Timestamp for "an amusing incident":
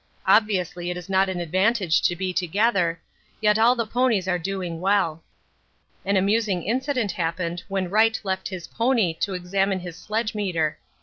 6.03-7.11